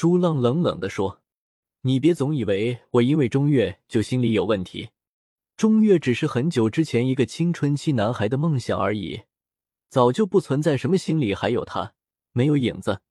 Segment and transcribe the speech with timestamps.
[0.00, 1.20] 朱浪冷冷的说
[1.84, 4.88] ：“你别总以为我因为钟月就心里有问题。
[5.58, 9.24] 钟月只是很久之前一个青春期男孩的梦想而已，
[9.90, 11.92] 早就不存在什么心里还有他，
[12.32, 13.02] 没有影子。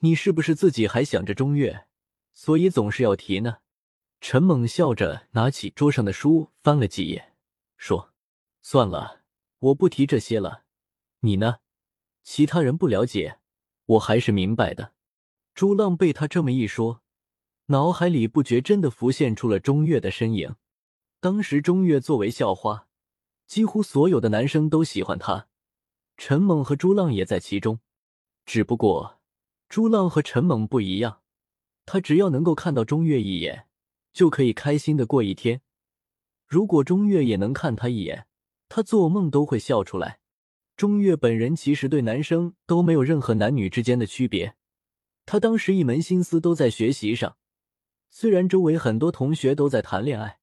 [0.00, 1.86] 你是不是自己还想着钟月，
[2.32, 3.58] 所以总是要提呢？”
[4.20, 7.32] 陈猛笑着拿起桌上的书翻了几页，
[7.76, 8.12] 说
[8.60, 9.20] ：“算了，
[9.60, 10.64] 我不提这些了。
[11.20, 11.58] 你呢？
[12.24, 13.38] 其他人不了解，
[13.86, 14.94] 我还是明白的。”
[15.54, 17.02] 朱浪被他这么一说，
[17.66, 20.56] 脑海里不觉真的浮现出了钟月的身影。
[21.20, 22.88] 当时钟月作为校花，
[23.46, 25.46] 几乎所有的男生都喜欢她，
[26.16, 27.80] 陈猛和朱浪也在其中。
[28.44, 29.20] 只不过
[29.68, 31.20] 朱浪和陈猛不一样，
[31.86, 33.66] 他只要能够看到钟月一眼。
[34.12, 35.60] 就可以开心的过一天。
[36.46, 38.28] 如果钟月也能看他一眼，
[38.68, 40.20] 他做梦都会笑出来。
[40.76, 44.54] 钟月本人其实对男生都没有任何男女之间的区别，
[45.26, 47.36] 他当时一门心思都在学习上。
[48.10, 50.38] 虽然周围很多同学都在谈恋爱，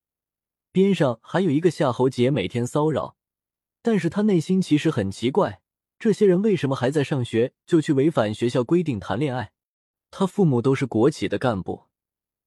[0.72, 3.16] 边上还有一个夏侯杰每天骚扰，
[3.82, 5.62] 但是他内心其实很奇怪，
[5.98, 9.52] 这些人为什么还在上学就去违反学校规定谈恋爱？
[10.10, 11.86] 他父母都是国企的干部。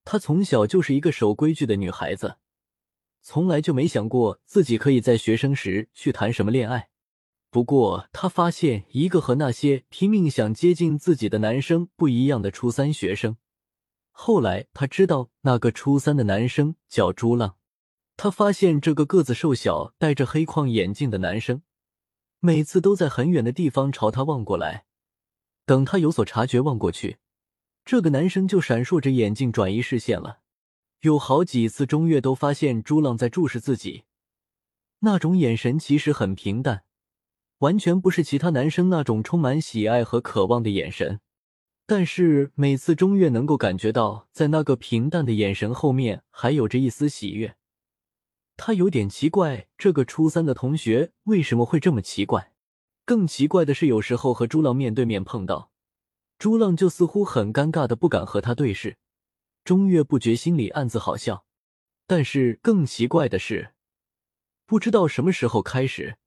[0.03, 2.37] 她从小就是一个守规矩的女孩子，
[3.23, 6.89] 从来就没想过自己可以在学生时去谈什么恋爱。
[7.55, 13.37] 不过，她发现一个和那些拼命想接近自己的男生不一样的初三学生。
[14.11, 17.55] 后来，她知道那个初三的男生叫朱浪。
[18.17, 21.61] 她发现这个个子瘦小、戴着黑框眼镜的男生，
[22.41, 24.83] 每次都在很远的地方朝她望过来。
[25.65, 27.19] 等他有所察觉，望过去。
[27.85, 30.39] 这个男生就闪烁着眼睛转移视线了，
[31.03, 34.03] 有好几次钟月都发现朱浪在注视自己，
[34.99, 36.83] 那种眼神其实很平淡，
[37.59, 41.19] 完全不是其他男生那种充满喜爱和渴望的眼神。
[41.87, 47.55] 但是每次钟月能够感觉到，在那个平淡的眼神后面还有着一丝喜悦，
[48.57, 52.53] 他有点奇怪，这个初三的同学为什么会这么奇怪？
[53.05, 55.71] 更奇怪的是，有时候和朱浪面对面碰到。
[56.39, 58.97] 朱浪就似乎很尴尬的不敢和他对视，
[59.63, 61.45] 钟月不觉心里暗自好笑。
[62.07, 63.73] 但是更奇怪的是，
[64.65, 66.17] 不知道什么时候开始，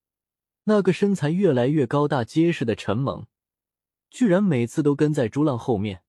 [0.68, 3.24] 那个身材越来越高大结实的陈猛，
[4.10, 6.02] 居然每次都跟在朱浪后面。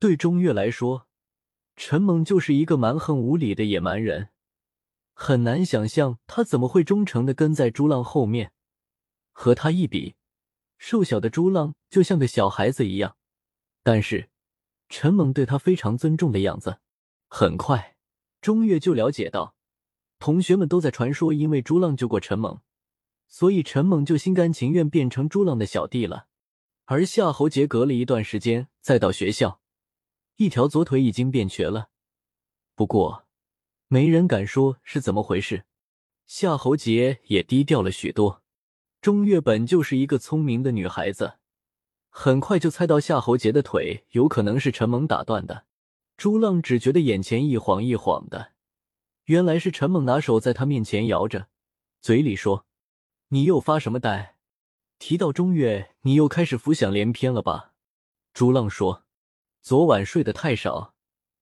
[0.00, 1.06] 对钟月来说，
[1.76, 4.30] 陈猛就是一个蛮横无理的野蛮人，
[5.14, 8.50] 很难想象他怎么会忠诚的跟在朱浪后面。
[9.30, 10.16] 和他一比，
[10.78, 13.16] 瘦小的朱浪就像个小孩子一样。
[13.84, 14.30] 但是，
[14.88, 16.80] 陈猛对他非常尊重的样子。
[17.28, 17.96] 很快，
[18.40, 19.54] 钟月就了解到，
[20.18, 22.60] 同学们都在传说，因为朱浪救过陈猛，
[23.32, 26.26] 所以陈猛就心甘情愿变成朱浪的小弟了。
[26.84, 29.62] 而夏侯杰隔了一段时间再到学校，
[30.36, 31.88] 一条左腿已经变瘸了。
[32.74, 33.24] 不过，
[33.88, 35.64] 没人敢说是怎么回事。
[36.26, 38.42] 夏侯杰也低调了许多。
[39.00, 41.38] 钟月本就是一个聪明的女孩子。
[42.10, 45.64] 很快就猜到夏侯杰的腿有可能是陈猛打断的。
[46.18, 48.52] 朱浪只觉得眼前一晃一晃的，
[49.24, 51.48] 原来是陈猛拿手在他面前摇着，
[52.02, 52.66] 嘴里说
[53.32, 54.36] ：“你又发什么呆？
[54.98, 57.72] 提到中月，你又开始浮想联翩了吧？”
[58.34, 59.04] 朱浪说
[59.62, 60.94] ：“昨晚睡得太少，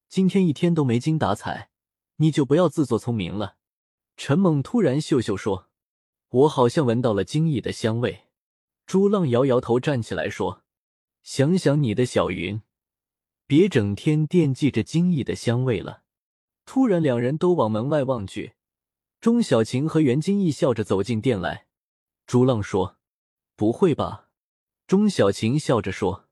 [0.09, 1.71] 今天一天都没精打采，
[2.19, 3.57] 你就不要自作聪明了。”
[4.17, 5.69] 陈猛突然嗅嗅说
[6.31, 8.27] ：“我好像闻到了精液的香味。”
[8.87, 10.63] 朱浪摇摇头，站起来说
[11.25, 12.63] ：“想想你的小云，
[13.49, 16.05] 别整天惦记着精益的香味了。”
[16.65, 18.53] 突然，两人都往门外望去，
[19.21, 21.67] 钟小晴和袁金义笑着走进店来。
[22.31, 22.97] 朱浪说
[23.59, 24.29] ：“不会吧？”
[24.87, 26.29] 钟小晴笑着说：“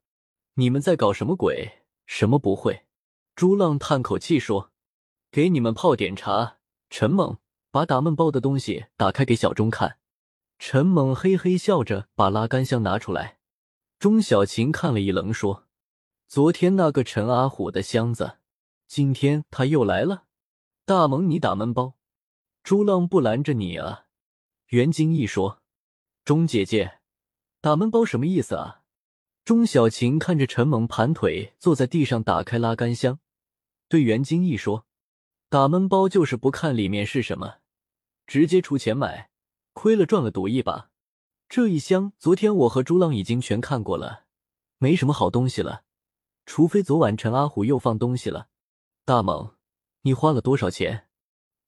[0.55, 1.83] 你们在搞什么鬼？
[2.07, 2.87] 什么不会？”
[3.35, 4.71] 朱浪叹口气说
[5.33, 7.39] ：“给你们泡点茶。”陈猛
[7.73, 9.99] 把打闷包的东西打开给小钟看。
[10.61, 13.41] 陈猛嘿嘿笑着把拉杆箱拿出来，
[13.99, 15.67] 钟小琴看了一愣，说
[16.29, 18.39] ：“昨天那个陈阿虎的箱子，
[18.87, 20.27] 今天他又来了。”
[20.87, 21.97] 大萌，你打闷包，
[22.63, 24.05] 朱浪不拦着你啊？
[24.69, 25.58] 袁金义说
[26.29, 26.99] ：“钟姐姐，
[27.63, 28.83] 打闷包什么意思啊？”
[29.47, 33.19] 钟小琴看着陈猛盘腿坐在地上，打开拉杆箱，
[33.89, 34.85] 对袁金义说
[35.49, 37.61] ：“打闷包就是不看里面是什么，
[38.27, 39.31] 直接出钱买。”
[39.73, 40.91] 亏了赚了赌一把，
[41.49, 44.25] 这一箱昨天我和朱浪已经全看过了，
[44.77, 45.85] 没什么好东西了，
[46.45, 48.49] 除非昨晚陈阿虎又放东西了。
[49.07, 49.55] 大猛，
[50.03, 51.09] 你花了多少钱？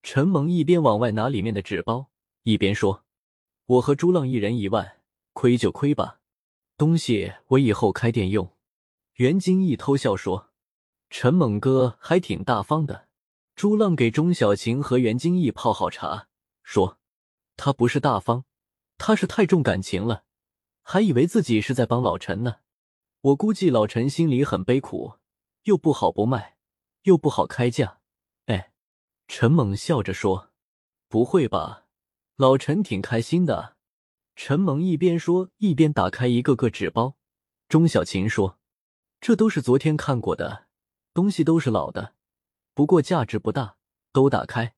[0.03, 2.11] 陈猛一边往外拿里面的纸包，
[2.43, 3.07] 一边说
[3.71, 4.97] ：“我和朱浪一人一万，
[5.33, 6.19] 亏就亏吧，
[6.77, 8.53] 东西我以后开店用。”
[9.15, 10.51] 袁金义偷笑说
[11.09, 13.07] ：“陈猛哥还挺大方的。
[13.55, 16.27] 朱浪给钟小晴和袁金义泡好茶，
[16.65, 16.99] 说
[17.57, 18.45] ：“他不是大方，
[18.99, 20.25] 他是太重感情了，
[20.83, 22.57] 还以为自己是在帮老陈呢。
[23.21, 25.19] 我估计老陈心里很悲苦，
[25.63, 26.57] 又不好不卖，
[27.03, 28.01] 又不好开价。”
[28.47, 28.73] 哎，
[29.29, 30.51] 陈猛笑着说
[31.09, 31.87] ：“不会吧？
[32.41, 33.77] 老陈挺开心的。”
[34.35, 37.19] 陈萌一边说一边打开一个个纸包。
[37.69, 38.59] 钟小琴说
[39.21, 40.65] ：“这都是昨天看过的
[41.13, 42.15] 东西，都是老的。”
[42.73, 43.77] 不过价值不大，
[44.11, 44.73] 都打开，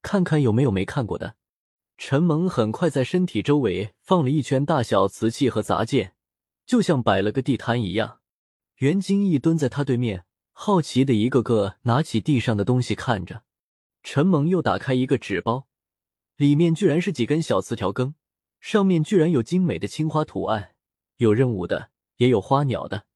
[0.00, 1.36] 看看有没有没看过的。
[1.98, 6.14] 陈蒙很快在身体周围放了一圈大小瓷器和杂件，
[6.64, 8.20] 就像摆了个地摊一样。
[8.76, 13.42] 袁金义蹲在他对面，好奇的一个个拿起地上的东西看着。
[14.02, 15.68] 陈蒙又打开一个纸包，
[16.42, 18.16] 里面居然是几根小瓷条羹，
[18.58, 20.74] 上面居然有精美的青花图案，
[21.18, 23.06] 有任务的，也有花鸟的。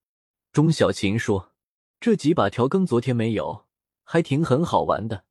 [0.52, 1.52] 钟小琴说
[1.99, 3.67] ：“这几把条羹昨天没有。”
[4.06, 5.25] 还挺很好玩的，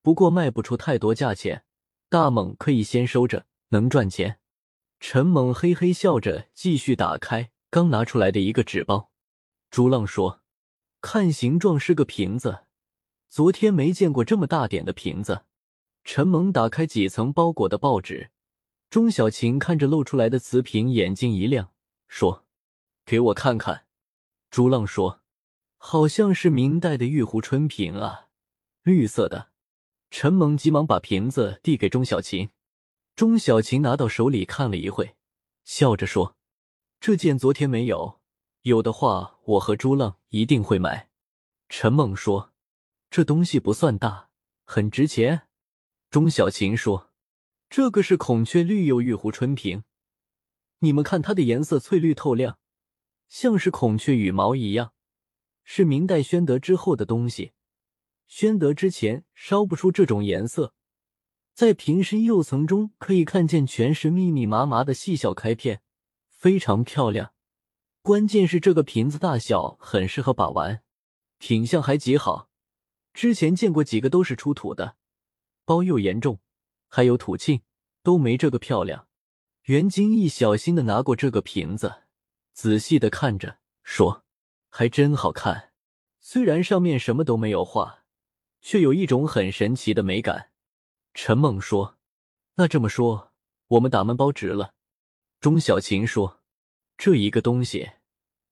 [0.00, 1.64] 不过卖不出太多价钱。
[2.08, 4.38] 大猛可以先收着，能赚钱。
[4.98, 9.10] 陈猛嘿嘿笑着，继续打开刚拿出来的一个纸包。
[9.70, 10.40] 朱浪说
[11.02, 12.60] ：“看形状是个瓶子，
[13.28, 15.42] 昨天没见过这么大点的瓶子。”
[16.04, 18.30] 陈猛打开几层包裹的报纸，
[18.88, 21.72] 钟小晴看着露出来的瓷瓶，眼睛一亮，
[22.06, 22.44] 说
[23.04, 23.86] ：“给我看看。”
[24.50, 25.22] 朱浪说。
[25.86, 28.28] 好像是明代的玉壶春瓶啊，
[28.84, 29.50] 绿色的。
[30.10, 32.48] 陈猛急忙把瓶子递给钟小琴，
[33.14, 35.14] 钟小琴拿到手里看了一会，
[35.62, 36.38] 笑着说
[37.00, 38.18] ：“这件昨天没有，
[38.62, 41.10] 有的话我和朱浪一定会买。”
[41.68, 42.54] 陈猛说
[43.10, 44.30] ：“这东西不算大，
[44.64, 45.48] 很值钱。”
[46.14, 47.10] 钟小琴说
[47.68, 49.82] ：“这个是孔雀绿釉玉壶春瓶，
[50.78, 52.60] 你们看它的颜色翠绿透亮，
[53.28, 54.92] 像是孔雀羽毛一样。”
[55.64, 57.50] 是明代宣德之后的东西，
[58.28, 60.72] 宣德之前烧不出这种颜色。
[61.52, 65.82] 在瓶身釉层中可以看见全是密密麻麻的细小开片，
[66.28, 67.32] 非常漂亮。
[68.02, 70.84] 关键是这个瓶子大小很适合把玩，
[71.38, 72.48] 品相还极好。
[73.12, 74.94] 之前见过几个都是出土的，
[75.64, 76.40] 包又严重，
[76.88, 77.62] 还有土沁，
[78.02, 79.08] 都没这个漂亮。
[79.64, 82.02] 袁金义小心的拿过这个瓶子，
[82.52, 84.22] 仔细的看着，说。
[84.76, 85.70] 还真好看，
[86.18, 88.02] 虽然上面什么都没有画，
[88.60, 90.50] 却有一种很神奇的美感。
[91.12, 91.96] 陈梦说
[92.58, 93.32] ：“那这么说，
[93.68, 94.74] 我们打闷包值了。”
[95.38, 96.42] 钟小琴说
[96.98, 97.92] ：“这一个东西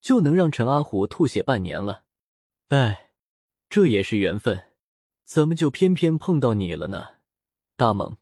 [0.00, 2.04] 就能让陈阿虎吐血半年了。”
[2.70, 3.10] 哎，
[3.68, 4.71] 这也是缘分，
[5.24, 7.06] 怎么就偏偏碰到你了呢，
[7.76, 8.16] 大猛？